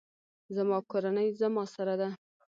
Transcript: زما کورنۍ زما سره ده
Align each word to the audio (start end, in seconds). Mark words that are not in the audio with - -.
زما 0.55 0.77
کورنۍ 0.91 1.27
زما 1.41 1.63
سره 1.75 1.95
ده 2.01 2.09